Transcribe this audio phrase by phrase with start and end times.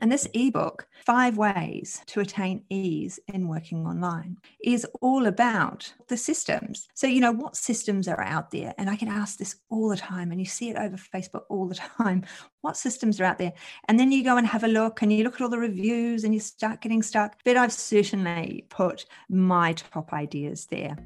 [0.00, 6.16] And this ebook, Five Ways to Attain Ease in Working Online, is all about the
[6.16, 6.88] systems.
[6.94, 8.72] So, you know, what systems are out there?
[8.78, 11.68] And I can ask this all the time, and you see it over Facebook all
[11.68, 12.24] the time.
[12.62, 13.52] What systems are out there?
[13.86, 16.24] And then you go and have a look and you look at all the reviews
[16.24, 17.36] and you start getting stuck.
[17.44, 20.96] But I've certainly put my top ideas there.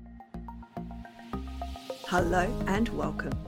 [2.06, 3.47] Hello and welcome.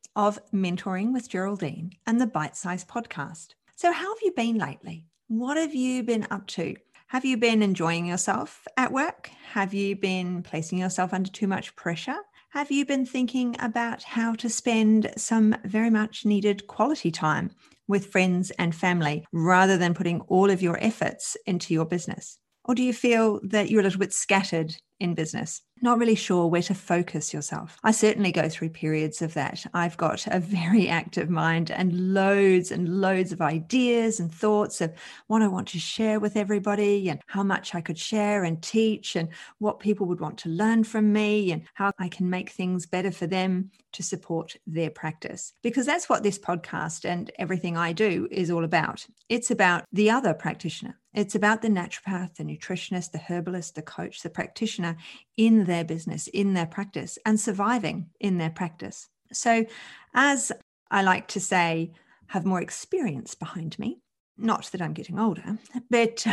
[0.15, 3.49] of Mentoring with Geraldine and the Bite Size Podcast.
[3.75, 5.05] So, how have you been lately?
[5.27, 6.75] What have you been up to?
[7.07, 9.29] Have you been enjoying yourself at work?
[9.51, 12.17] Have you been placing yourself under too much pressure?
[12.51, 17.51] Have you been thinking about how to spend some very much needed quality time
[17.87, 22.39] with friends and family rather than putting all of your efforts into your business?
[22.63, 25.61] Or do you feel that you're a little bit scattered in business?
[25.81, 27.77] not really sure where to focus yourself.
[27.83, 29.65] I certainly go through periods of that.
[29.73, 34.93] I've got a very active mind and loads and loads of ideas and thoughts of
[35.27, 39.15] what I want to share with everybody and how much I could share and teach
[39.15, 42.85] and what people would want to learn from me and how I can make things
[42.85, 45.53] better for them to support their practice.
[45.63, 49.05] Because that's what this podcast and everything I do is all about.
[49.29, 50.97] It's about the other practitioner.
[51.13, 54.90] It's about the naturopath, the nutritionist, the herbalist, the coach, the practitioner
[55.37, 59.09] in their business, in their practice, and surviving in their practice.
[59.33, 59.65] So,
[60.13, 60.51] as
[60.89, 61.93] I like to say,
[62.27, 63.99] have more experience behind me.
[64.37, 65.57] Not that I'm getting older,
[65.89, 66.25] but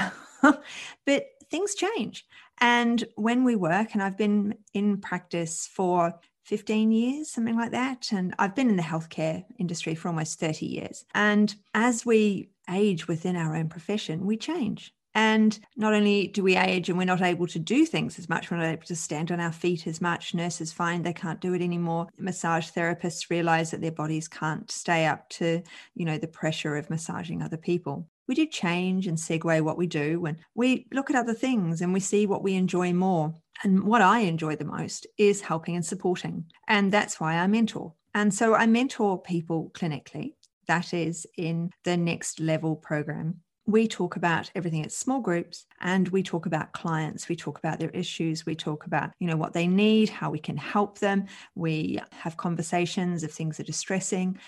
[1.06, 2.24] but things change.
[2.60, 8.10] And when we work, and I've been in practice for 15 years, something like that.
[8.10, 11.04] And I've been in the healthcare industry for almost 30 years.
[11.14, 14.94] And as we age within our own profession, we change.
[15.20, 18.52] And not only do we age and we're not able to do things as much,
[18.52, 20.32] we're not able to stand on our feet as much.
[20.32, 22.06] Nurses find they can't do it anymore.
[22.20, 25.60] Massage therapists realize that their bodies can't stay up to,
[25.96, 28.06] you know, the pressure of massaging other people.
[28.28, 31.92] We do change and segue what we do when we look at other things and
[31.92, 33.34] we see what we enjoy more.
[33.64, 36.44] And what I enjoy the most is helping and supporting.
[36.68, 37.92] And that's why I mentor.
[38.14, 40.34] And so I mentor people clinically.
[40.68, 43.40] That is in the next level program.
[43.68, 47.28] We talk about everything at small groups and we talk about clients.
[47.28, 48.46] We talk about their issues.
[48.46, 51.26] We talk about, you know, what they need, how we can help them.
[51.54, 54.38] We have conversations if things are distressing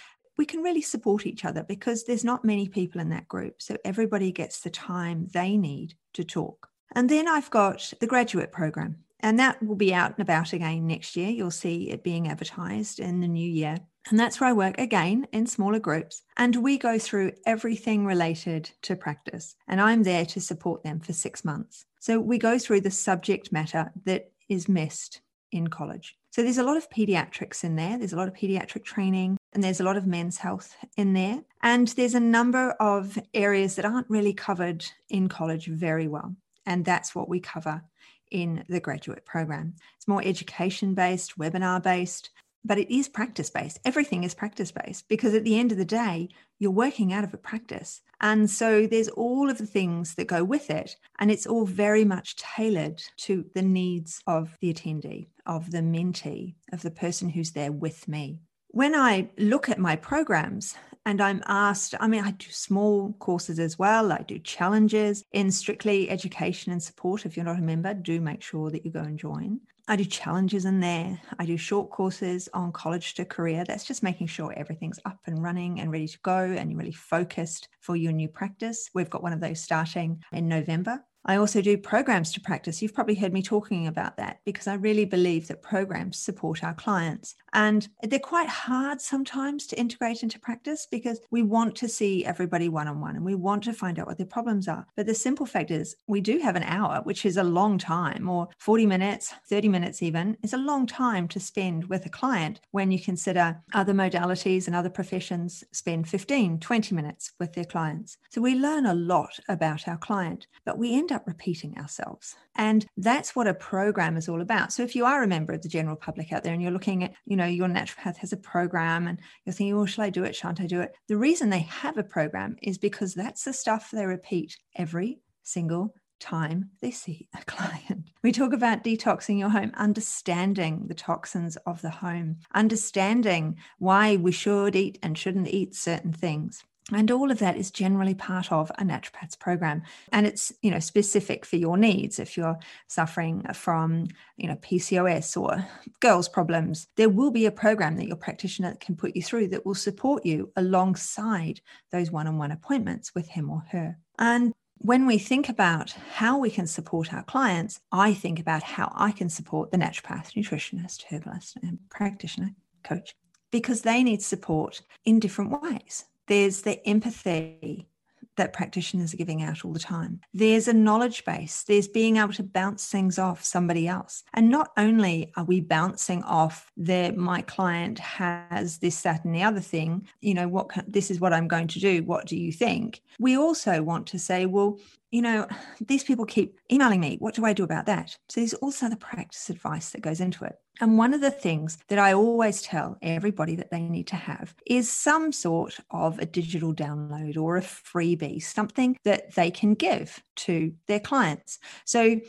[0.41, 3.61] we can really support each other because there's not many people in that group.
[3.61, 6.71] So everybody gets the time they need to talk.
[6.95, 10.87] And then I've got the graduate program, and that will be out and about again
[10.87, 11.29] next year.
[11.29, 13.77] You'll see it being advertised in the new year.
[14.09, 16.23] And that's where I work again in smaller groups.
[16.37, 19.57] And we go through everything related to practice.
[19.69, 21.85] And I'm there to support them for six months.
[22.01, 25.21] So we go through the subject matter that is missed
[25.53, 26.17] in college.
[26.31, 27.99] So there's a lot of pediatrics in there.
[27.99, 31.43] There's a lot of pediatric training and there's a lot of men's health in there.
[31.63, 36.37] And there's a number of areas that aren't really covered in college very well.
[36.67, 37.83] And that's what we cover
[38.31, 39.75] in the graduate program.
[39.97, 42.31] It's more education based, webinar based,
[42.65, 43.79] but it is practice based.
[43.85, 46.29] Everything is practice based because at the end of the day,
[46.59, 48.03] you're working out of a practice.
[48.21, 50.97] And so there's all of the things that go with it.
[51.19, 56.55] And it's all very much tailored to the needs of the attendee, of the mentee,
[56.73, 58.41] of the person who's there with me.
[58.69, 63.59] When I look at my programs, and I'm asked, I mean, I do small courses
[63.59, 64.13] as well.
[64.13, 67.25] I do challenges in strictly education and support.
[67.25, 69.61] If you're not a member, do make sure that you go and join.
[69.91, 71.21] I do challenges in there.
[71.41, 73.65] I do short courses on college to career.
[73.65, 76.93] That's just making sure everything's up and running and ready to go and you're really
[76.93, 78.89] focused for your new practice.
[78.95, 81.03] We've got one of those starting in November.
[81.25, 82.81] I also do programs to practice.
[82.81, 86.75] You've probably heard me talking about that because I really believe that programs support our
[86.75, 87.35] clients.
[87.53, 92.69] And they're quite hard sometimes to integrate into practice because we want to see everybody
[92.69, 94.87] one on one and we want to find out what their problems are.
[94.97, 98.29] But the simple fact is, we do have an hour, which is a long time,
[98.29, 102.61] or 40 minutes, 30 minutes even, is a long time to spend with a client
[102.71, 108.17] when you consider other modalities and other professions spend 15, 20 minutes with their clients.
[108.31, 112.35] So we learn a lot about our client, but we end up repeating ourselves.
[112.57, 114.73] And that's what a program is all about.
[114.73, 117.05] So if you are a member of the general public out there and you're looking
[117.05, 120.25] at, you know, your naturopath has a program and you're thinking, well, shall I do
[120.25, 120.37] it?
[120.37, 120.95] Shan't I do it?
[121.09, 125.95] The reason they have a program is because that's the stuff they repeat every single
[126.21, 128.11] time they see a client.
[128.23, 134.33] We talk about detoxing your home, understanding the toxins of the home, understanding why we
[134.33, 136.65] should eat and shouldn't eat certain things.
[136.93, 139.83] And all of that is generally part of a naturopath's program.
[140.13, 142.19] And it's, you know, specific for your needs.
[142.19, 144.07] If you're suffering from,
[144.37, 145.65] you know, PCOS or
[146.01, 149.65] girls' problems, there will be a program that your practitioner can put you through that
[149.65, 151.61] will support you alongside
[151.93, 153.97] those one-on-one appointments with him or her.
[154.19, 158.91] And when we think about how we can support our clients, I think about how
[158.97, 163.15] I can support the naturopath, nutritionist, herbalist, and practitioner, coach,
[163.53, 166.07] because they need support in different ways.
[166.31, 167.89] There's the empathy
[168.37, 170.21] that practitioners are giving out all the time.
[170.33, 174.23] There's a knowledge base, there's being able to bounce things off somebody else.
[174.33, 179.43] And not only are we bouncing off that my client has this, that, and the
[179.43, 182.05] other thing, you know, what this is what I'm going to do.
[182.05, 183.03] What do you think?
[183.19, 184.79] We also want to say, well,
[185.11, 185.47] you know,
[185.81, 187.17] these people keep emailing me.
[187.19, 188.17] What do I do about that?
[188.29, 190.57] So there's also the practice advice that goes into it.
[190.81, 194.55] And one of the things that I always tell everybody that they need to have
[194.67, 200.23] is some sort of a digital download or a freebie, something that they can give
[200.37, 201.59] to their clients.
[201.85, 202.21] So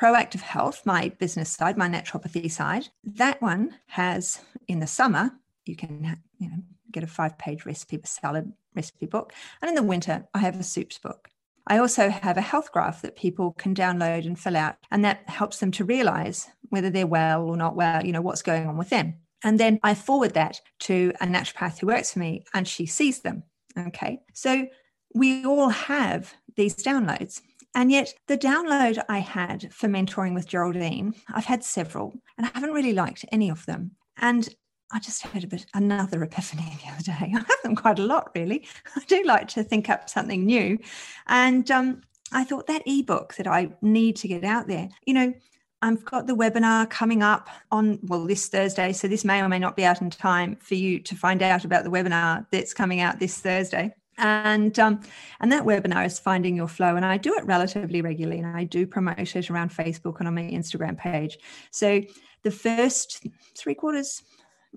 [0.00, 5.32] Proactive Health, my business side, my naturopathy side, that one has in the summer,
[5.66, 6.56] you can you know
[6.90, 9.34] get a five-page recipe salad recipe book.
[9.60, 11.28] And in the winter, I have a soups book.
[11.70, 15.22] I also have a health graph that people can download and fill out, and that
[15.28, 18.76] helps them to realize whether they're well or not well, you know, what's going on
[18.76, 19.14] with them.
[19.44, 23.20] And then I forward that to a naturopath who works for me, and she sees
[23.20, 23.44] them.
[23.78, 24.18] Okay.
[24.34, 24.66] So
[25.14, 27.40] we all have these downloads.
[27.72, 32.50] And yet, the download I had for mentoring with Geraldine, I've had several, and I
[32.52, 33.92] haven't really liked any of them.
[34.16, 34.48] And
[34.92, 37.32] I just had a bit another epiphany the other day.
[37.34, 38.66] I have them quite a lot, really.
[38.96, 40.78] I do like to think up something new,
[41.26, 42.02] and um,
[42.32, 44.88] I thought that ebook that I need to get out there.
[45.06, 45.34] You know,
[45.82, 49.58] I've got the webinar coming up on well this Thursday, so this may or may
[49.58, 53.00] not be out in time for you to find out about the webinar that's coming
[53.00, 53.94] out this Thursday.
[54.18, 55.00] And um,
[55.40, 58.64] and that webinar is finding your flow, and I do it relatively regularly, and I
[58.64, 61.38] do promote it around Facebook and on my Instagram page.
[61.70, 62.02] So
[62.42, 63.26] the first
[63.56, 64.22] three quarters,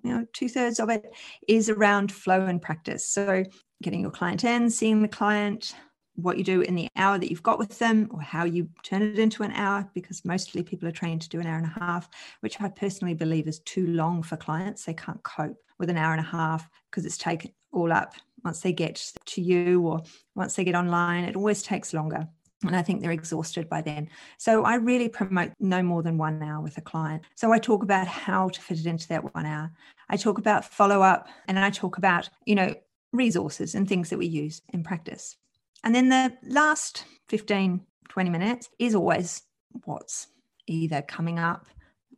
[0.01, 1.13] you know, two thirds of it
[1.47, 3.05] is around flow and practice.
[3.05, 3.43] So
[3.81, 5.75] getting your client in, seeing the client,
[6.15, 9.01] what you do in the hour that you've got with them, or how you turn
[9.01, 11.79] it into an hour, because mostly people are trained to do an hour and a
[11.79, 12.07] half,
[12.41, 14.85] which I personally believe is too long for clients.
[14.85, 18.13] They can't cope with an hour and a half because it's taken all up
[18.43, 20.01] once they get to you or
[20.35, 21.23] once they get online.
[21.23, 22.27] It always takes longer
[22.63, 24.09] and I think they're exhausted by then.
[24.37, 27.23] So I really promote no more than one hour with a client.
[27.35, 29.71] So I talk about how to fit it into that one hour.
[30.09, 32.73] I talk about follow up and I talk about, you know,
[33.11, 35.37] resources and things that we use in practice.
[35.83, 39.43] And then the last 15, 20 minutes is always
[39.85, 40.27] what's
[40.67, 41.67] either coming up.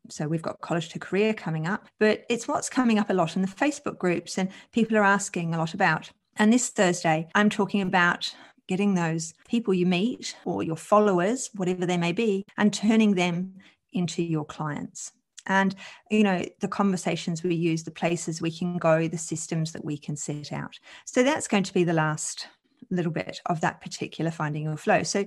[0.09, 3.35] So we've got college to career coming up, but it's what's coming up a lot
[3.35, 6.11] in the Facebook groups and people are asking a lot about.
[6.37, 8.33] And this Thursday, I'm talking about
[8.67, 13.55] getting those people you meet or your followers, whatever they may be, and turning them
[13.93, 15.11] into your clients.
[15.47, 15.75] And,
[16.09, 19.97] you know, the conversations we use, the places we can go, the systems that we
[19.97, 20.79] can set out.
[21.05, 22.47] So that's going to be the last
[22.89, 25.03] little bit of that particular finding your flow.
[25.03, 25.23] So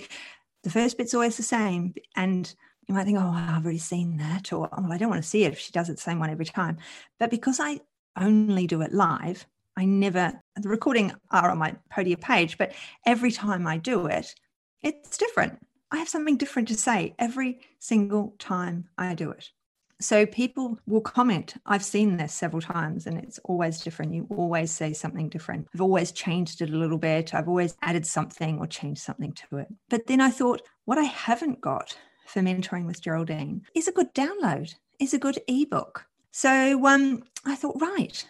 [0.64, 1.95] the first bit's always the same.
[2.16, 2.52] And
[2.88, 5.45] you might think, oh, I've already seen that, or oh, I don't want to see
[5.45, 6.78] it if she does it the same one every time.
[7.21, 7.80] But because I
[8.16, 9.47] only do it live,
[9.78, 12.73] I never, the recording are on my Podia page, but
[13.06, 14.35] every time I do it,
[14.82, 15.56] it's different.
[15.92, 19.52] I have something different to say every single time I do it.
[20.00, 24.14] So people will comment, I've seen this several times and it's always different.
[24.14, 25.68] You always say something different.
[25.73, 27.32] I've always changed it a little bit.
[27.32, 29.68] I've always added something or changed something to it.
[29.88, 34.12] But then I thought, what I haven't got for mentoring with Geraldine is a good
[34.12, 36.04] download, is a good ebook.
[36.32, 38.26] So um, I thought, right,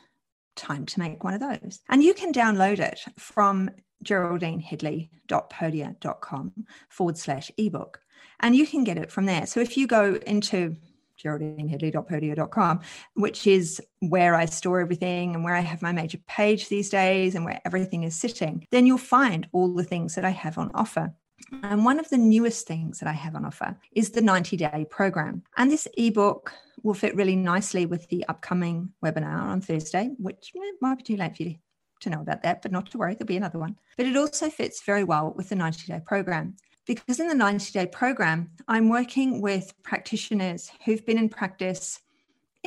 [0.58, 1.80] time to make one of those.
[1.88, 3.70] And you can download it from
[4.04, 6.52] geraldineheadley.podia.com
[6.88, 8.00] forward slash ebook.
[8.40, 9.46] And you can get it from there.
[9.46, 10.76] So if you go into
[11.22, 12.80] geraldineheadley.podia.com,
[13.14, 17.34] which is where I store everything and where I have my major page these days
[17.34, 20.70] and where everything is sitting, then you'll find all the things that I have on
[20.74, 21.12] offer.
[21.62, 24.86] And one of the newest things that I have on offer is the 90 day
[24.90, 25.42] program.
[25.56, 26.52] And this ebook
[26.82, 31.36] will fit really nicely with the upcoming webinar on Thursday, which might be too late
[31.36, 31.56] for you
[32.00, 33.76] to know about that, but not to worry, there'll be another one.
[33.96, 36.56] But it also fits very well with the 90 day program.
[36.86, 42.00] Because in the 90 day program, I'm working with practitioners who've been in practice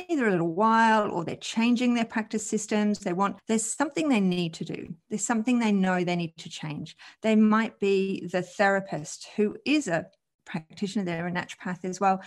[0.08, 3.00] either a little while or they're changing their practice systems.
[3.00, 4.94] They want, there's something they need to do.
[5.08, 6.96] There's something they know they need to change.
[7.22, 10.06] They might be the therapist who is a
[10.44, 12.20] practitioner, they're a naturopath as well,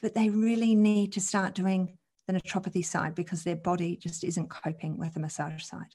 [0.00, 4.50] but they really need to start doing the naturopathy side because their body just isn't
[4.50, 5.94] coping with the massage side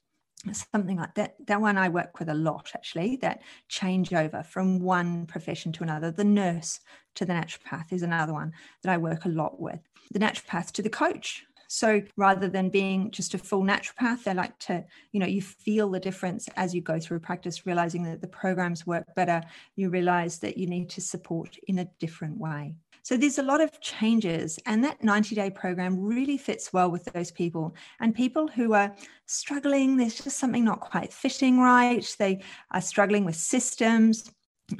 [0.52, 5.26] something like that that one i work with a lot actually that changeover from one
[5.26, 6.80] profession to another the nurse
[7.14, 9.80] to the naturopath is another one that i work a lot with
[10.12, 14.58] the naturopath to the coach so rather than being just a full naturopath they like
[14.58, 18.28] to you know you feel the difference as you go through practice realizing that the
[18.28, 19.42] programs work better
[19.76, 22.74] you realize that you need to support in a different way
[23.08, 27.06] so there's a lot of changes, and that 90 day program really fits well with
[27.06, 29.96] those people and people who are struggling.
[29.96, 32.04] There's just something not quite fitting right.
[32.18, 34.30] They are struggling with systems.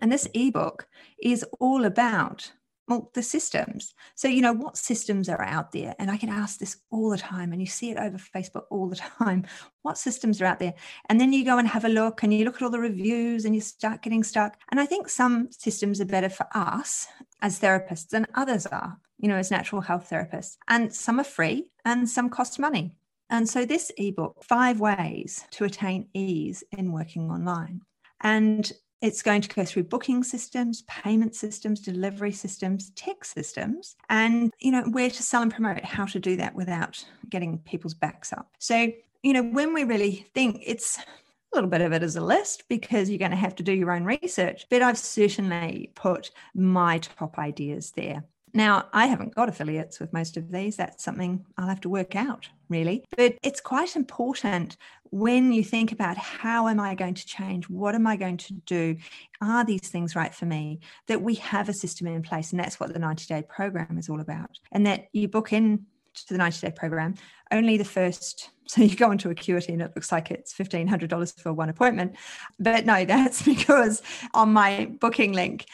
[0.03, 0.87] And this ebook
[1.23, 2.53] is all about
[2.89, 3.95] well, the systems.
[4.15, 5.95] So, you know, what systems are out there?
[5.99, 8.89] And I can ask this all the time, and you see it over Facebook all
[8.89, 9.47] the time.
[9.83, 10.75] What systems are out there?
[11.09, 13.45] And then you go and have a look and you look at all the reviews
[13.45, 14.57] and you start getting stuck.
[14.71, 17.07] And I think some systems are better for us
[17.43, 20.57] as therapists than others are, you know, as natural health therapists.
[20.67, 22.95] And some are free and some cost money.
[23.31, 27.83] And so, this ebook, Five Ways to Attain Ease in Working Online.
[28.23, 34.53] And it's going to go through booking systems, payment systems, delivery systems, tech systems, and
[34.59, 38.33] you know where to sell and promote, how to do that without getting people's backs
[38.33, 38.51] up.
[38.59, 42.21] So, you know, when we really think it's a little bit of it as a
[42.21, 46.31] list because you're going to have to do your own research, but I've certainly put
[46.55, 48.25] my top ideas there.
[48.55, 50.77] Now, I haven't got affiliates with most of these.
[50.77, 53.05] That's something I'll have to work out, really.
[53.17, 54.77] But it's quite important
[55.11, 57.69] when you think about how am I going to change?
[57.69, 58.97] What am I going to do?
[59.41, 60.81] Are these things right for me?
[61.07, 62.53] That we have a system in place.
[62.53, 64.59] And that's what the 90 day program is all about.
[64.73, 67.15] And that you book in to the 90 day program,
[67.51, 68.51] only the first.
[68.69, 72.17] So you go into Acuity and it looks like it's $1,500 for one appointment.
[72.61, 74.03] But no, that's because
[74.35, 75.65] on my booking link,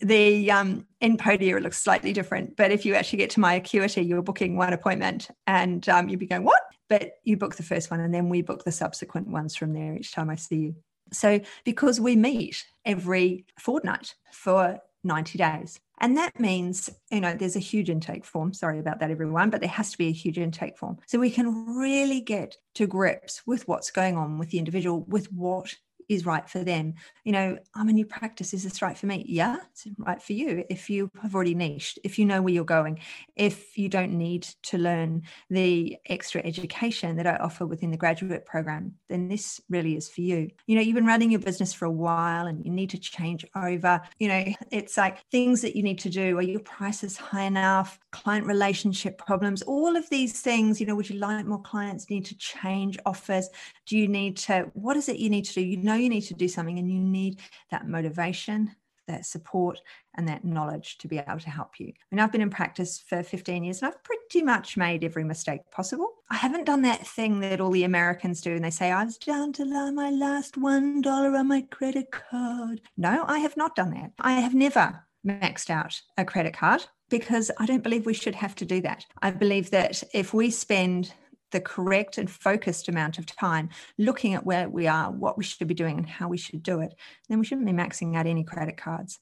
[0.00, 3.54] the um, in Podia it looks slightly different, but if you actually get to my
[3.54, 6.62] Acuity, you're booking one appointment and um, you'd be going, what?
[6.88, 9.96] But you book the first one and then we book the subsequent ones from there
[9.96, 10.74] each time I see you.
[11.12, 15.80] So because we meet every fortnight for 90 days.
[16.00, 18.52] And that means, you know, there's a huge intake form.
[18.52, 20.98] Sorry about that, everyone, but there has to be a huge intake form.
[21.06, 25.30] So we can really get to grips with what's going on with the individual, with
[25.32, 25.74] what
[26.08, 26.94] is right for them.
[27.24, 28.54] You know, I'm a new practice.
[28.54, 29.24] Is this right for me?
[29.28, 30.64] Yeah, it's right for you.
[30.68, 33.00] If you have already niched, if you know where you're going,
[33.36, 38.44] if you don't need to learn the extra education that I offer within the graduate
[38.44, 40.50] program, then this really is for you.
[40.66, 43.44] You know, you've been running your business for a while and you need to change
[43.56, 44.00] over.
[44.18, 46.38] You know, it's like things that you need to do.
[46.38, 47.98] Are your prices high enough?
[48.12, 52.08] Client relationship problems, all of these things, you know, would you like more clients?
[52.10, 53.48] Need to change offers?
[53.86, 55.60] Do you need to, what is it you need to do?
[55.60, 58.74] You know, you need to do something and you need that motivation,
[59.06, 59.80] that support,
[60.16, 61.88] and that knowledge to be able to help you.
[61.88, 65.24] I mean, I've been in practice for 15 years and I've pretty much made every
[65.24, 66.08] mistake possible.
[66.30, 69.18] I haven't done that thing that all the Americans do and they say, I was
[69.18, 72.80] down to my last $1 on my credit card.
[72.96, 74.12] No, I have not done that.
[74.20, 78.54] I have never maxed out a credit card because I don't believe we should have
[78.56, 79.04] to do that.
[79.20, 81.12] I believe that if we spend
[81.54, 85.68] the correct and focused amount of time looking at where we are, what we should
[85.68, 86.92] be doing, and how we should do it,
[87.28, 89.20] then we shouldn't be maxing out any credit cards.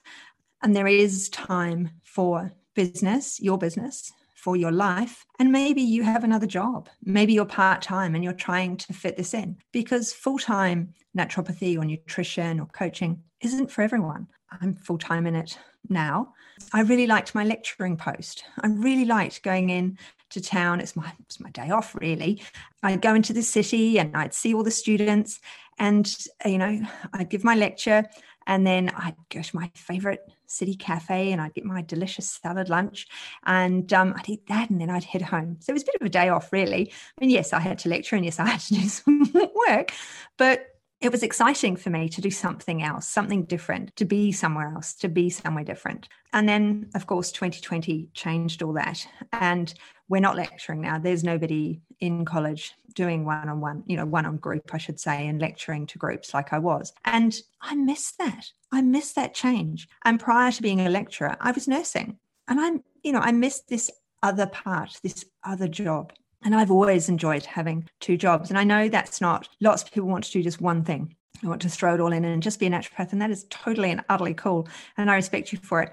[0.62, 5.26] And there is time for business, your business, for your life.
[5.38, 6.88] And maybe you have another job.
[7.04, 11.78] Maybe you're part time and you're trying to fit this in because full time naturopathy
[11.78, 14.26] or nutrition or coaching isn't for everyone.
[14.60, 15.58] I'm full time in it
[15.88, 16.32] now.
[16.72, 18.44] I really liked my lecturing post.
[18.60, 19.98] I really liked going in
[20.32, 20.80] to town.
[20.80, 22.42] It's my it's my day off really.
[22.82, 25.40] I'd go into the city and I'd see all the students,
[25.78, 26.12] and
[26.44, 26.80] you know
[27.12, 28.04] I'd give my lecture,
[28.46, 32.68] and then I'd go to my favorite city cafe and I'd get my delicious salad
[32.68, 33.06] lunch,
[33.46, 35.56] and um, I'd eat that, and then I'd head home.
[35.60, 36.92] So it was a bit of a day off really.
[36.92, 39.32] I mean, yes, I had to lecture, and yes, I had to do some
[39.68, 39.92] work,
[40.36, 40.66] but
[41.02, 44.94] it was exciting for me to do something else, something different, to be somewhere else,
[44.94, 46.08] to be somewhere different.
[46.32, 49.04] And then, of course, 2020 changed all that.
[49.32, 49.74] And
[50.08, 50.98] we're not lecturing now.
[50.98, 55.00] There's nobody in college doing one on one, you know, one on group, I should
[55.00, 56.92] say, and lecturing to groups like I was.
[57.04, 58.52] And I miss that.
[58.70, 59.88] I miss that change.
[60.04, 62.18] And prior to being a lecturer, I was nursing.
[62.46, 63.90] And I'm, you know, I missed this
[64.22, 66.12] other part, this other job.
[66.44, 68.50] And I've always enjoyed having two jobs.
[68.50, 71.14] And I know that's not, lots of people want to do just one thing.
[71.44, 73.12] I want to throw it all in and just be a naturopath.
[73.12, 74.68] And that is totally and utterly cool.
[74.96, 75.92] And I respect you for it.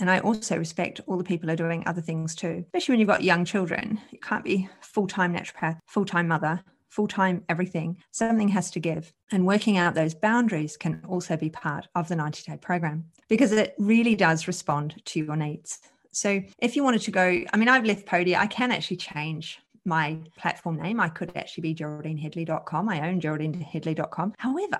[0.00, 3.00] And I also respect all the people who are doing other things too, especially when
[3.00, 4.00] you've got young children.
[4.10, 7.96] You can't be full time naturopath, full time mother, full time everything.
[8.12, 9.12] Something has to give.
[9.32, 13.50] And working out those boundaries can also be part of the 90 day program because
[13.52, 15.80] it really does respond to your needs.
[16.12, 19.60] So if you wanted to go, I mean, I've left Podia, I can actually change
[19.88, 21.00] my platform name.
[21.00, 22.88] I could actually be geraldineheadley.com.
[22.88, 24.34] I own geraldineheadley.com.
[24.38, 24.78] However,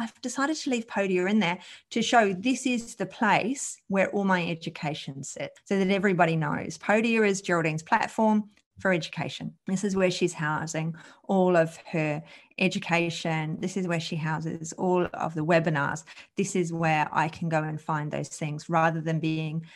[0.00, 1.58] I've decided to leave Podia in there
[1.90, 6.78] to show this is the place where all my education sits so that everybody knows.
[6.78, 9.54] Podia is Geraldine's platform for education.
[9.66, 12.22] This is where she's housing all of her
[12.58, 13.58] education.
[13.60, 16.04] This is where she houses all of the webinars.
[16.36, 19.66] This is where I can go and find those things rather than being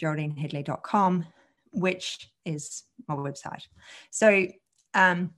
[0.00, 1.26] geraldineheadley.com,
[1.76, 3.62] which is my website.
[4.10, 4.46] So
[4.94, 5.30] um,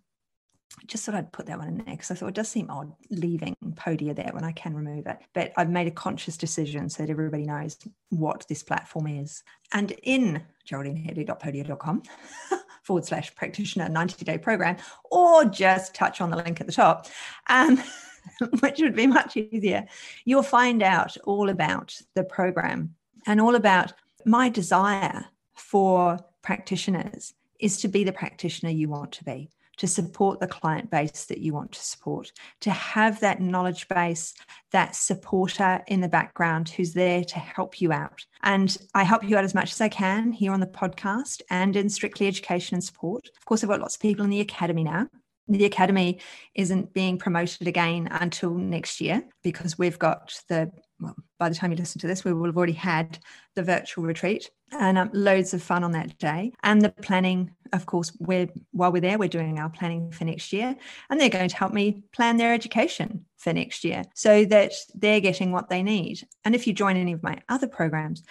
[0.87, 2.92] just thought I'd put that one in there because I thought it does seem odd
[3.11, 5.18] leaving Podia there when I can remove it.
[5.35, 7.76] But I've made a conscious decision so that everybody knows
[8.11, 9.42] what this platform is.
[9.73, 12.02] And in geraldineheadley.podia.com
[12.83, 14.76] forward slash practitioner 90 day program,
[15.11, 17.07] or just touch on the link at the top,
[17.49, 17.83] um,
[18.61, 19.87] which would be much easier,
[20.25, 22.95] you'll find out all about the program
[23.26, 23.92] and all about
[24.25, 25.26] my desire
[25.69, 30.91] for practitioners is to be the practitioner you want to be to support the client
[30.91, 34.35] base that you want to support, to have that knowledge base,
[34.73, 38.27] that supporter in the background who's there to help you out.
[38.43, 41.77] And I help you out as much as I can here on the podcast and
[41.77, 43.29] in Strictly Education and Support.
[43.37, 45.07] Of course, I've got lots of people in the academy now.
[45.47, 46.19] The academy
[46.57, 51.71] isn't being promoted again until next year because we've got the well, by the time
[51.71, 53.18] you listen to this, we will have already had
[53.54, 56.52] the virtual retreat and um, loads of fun on that day.
[56.62, 60.52] And the planning, of course, we're while we're there, we're doing our planning for next
[60.52, 60.76] year,
[61.09, 65.21] and they're going to help me plan their education for next year so that they're
[65.21, 66.26] getting what they need.
[66.45, 68.23] And if you join any of my other programs,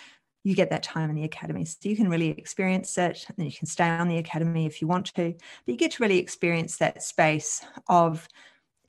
[0.43, 1.65] you get that time in the academy.
[1.65, 3.25] So you can really experience it.
[3.27, 5.91] And then you can stay on the academy if you want to, but you get
[5.91, 8.27] to really experience that space of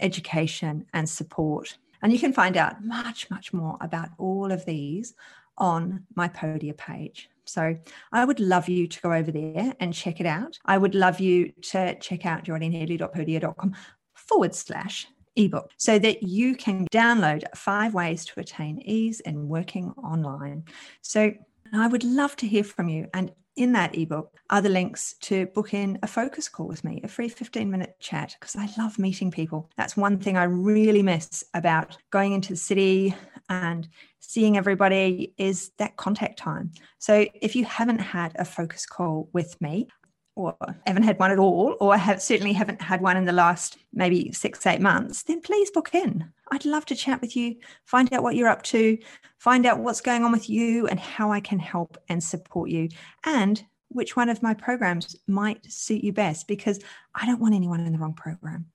[0.01, 5.15] education and support and you can find out much, much more about all of these
[5.57, 7.31] on my Podia page.
[7.45, 7.77] So
[8.13, 10.59] I would love you to go over there and check it out.
[10.65, 13.75] I would love you to check out geraldineheadley.podia.com
[14.15, 19.91] forward slash ebook so that you can download five ways to attain ease in working
[20.03, 20.65] online.
[21.01, 21.33] So
[21.73, 23.09] I would love to hear from you.
[23.15, 27.01] And in that ebook are the links to book in a focus call with me,
[27.03, 29.69] a free 15 minute chat, because I love meeting people.
[29.77, 33.15] That's one thing I really miss about going into the city
[33.49, 33.89] and
[34.21, 36.71] seeing everybody is that contact time.
[36.99, 39.89] So if you haven't had a focus call with me,
[40.37, 43.77] or haven't had one at all, or have certainly haven't had one in the last
[43.93, 46.33] maybe six, eight months, then please book in.
[46.51, 48.99] I'd love to chat with you, find out what you're up to,
[49.39, 52.89] find out what's going on with you and how I can help and support you,
[53.25, 56.81] and which one of my programs might suit you best because
[57.15, 58.67] I don't want anyone in the wrong program.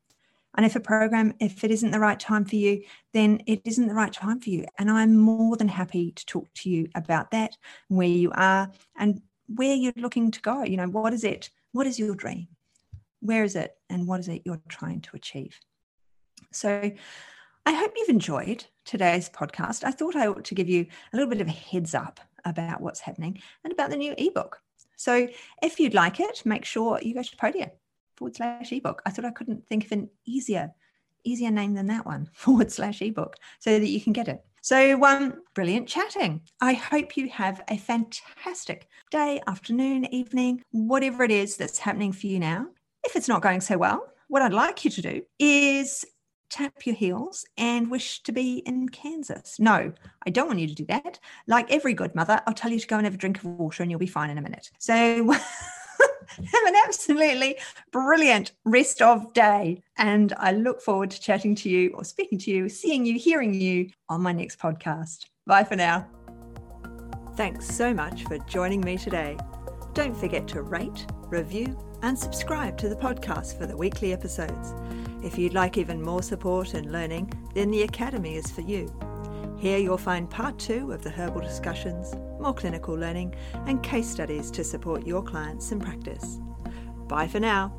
[0.55, 3.87] And if a program, if it isn't the right time for you, then it isn't
[3.87, 4.65] the right time for you.
[4.77, 7.57] And I'm more than happy to talk to you about that,
[7.87, 10.63] where you are, and where you're looking to go.
[10.63, 11.49] You know, what is it?
[11.71, 12.47] What is your dream?
[13.19, 13.75] Where is it?
[13.89, 15.59] And what is it you're trying to achieve?
[16.51, 16.91] So
[17.65, 19.85] I hope you've enjoyed today's podcast.
[19.85, 22.81] I thought I ought to give you a little bit of a heads up about
[22.81, 24.59] what's happening and about the new ebook.
[24.97, 25.29] So
[25.61, 27.71] if you'd like it, make sure you go to Podia
[28.17, 29.01] forward slash ebook.
[29.05, 30.73] I thought I couldn't think of an easier,
[31.23, 34.43] easier name than that one, forward slash ebook, so that you can get it.
[34.61, 36.41] So, um, brilliant chatting.
[36.61, 42.27] I hope you have a fantastic day, afternoon, evening, whatever it is that's happening for
[42.27, 42.67] you now.
[43.03, 46.05] If it's not going so well, what I'd like you to do is
[46.53, 49.59] tap your heels and wish to be in Kansas.
[49.59, 49.91] No,
[50.25, 51.19] I don't want you to do that.
[51.47, 53.81] Like every good mother, I'll tell you to go and have a drink of water
[53.81, 54.69] and you'll be fine in a minute.
[54.77, 54.93] So,
[55.31, 57.57] have an absolutely
[57.91, 59.81] brilliant rest of day.
[59.97, 63.55] And I look forward to chatting to you or speaking to you, seeing you, hearing
[63.55, 65.25] you on my next podcast.
[65.47, 66.07] Bye for now.
[67.35, 69.37] Thanks so much for joining me today.
[69.95, 74.73] Don't forget to rate, review, and subscribe to the podcast for the weekly episodes.
[75.23, 78.93] If you'd like even more support and learning, then the Academy is for you.
[79.57, 83.33] Here you'll find part two of the herbal discussions, more clinical learning,
[83.65, 86.39] and case studies to support your clients in practice.
[87.07, 87.73] Bye for now.